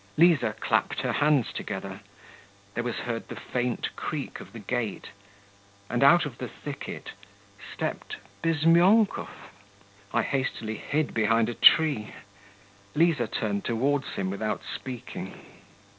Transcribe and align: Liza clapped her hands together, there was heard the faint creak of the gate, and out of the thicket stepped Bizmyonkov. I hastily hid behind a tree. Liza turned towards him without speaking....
Liza 0.17 0.55
clapped 0.59 1.01
her 1.01 1.11
hands 1.13 1.53
together, 1.53 1.99
there 2.73 2.83
was 2.83 2.95
heard 3.05 3.27
the 3.27 3.35
faint 3.35 3.95
creak 3.95 4.39
of 4.39 4.51
the 4.51 4.57
gate, 4.57 5.09
and 5.91 6.03
out 6.03 6.25
of 6.25 6.39
the 6.39 6.47
thicket 6.47 7.11
stepped 7.71 8.15
Bizmyonkov. 8.41 9.29
I 10.11 10.23
hastily 10.23 10.77
hid 10.77 11.13
behind 11.13 11.49
a 11.49 11.53
tree. 11.53 12.15
Liza 12.95 13.27
turned 13.27 13.63
towards 13.63 14.07
him 14.15 14.31
without 14.31 14.63
speaking.... 14.63 15.35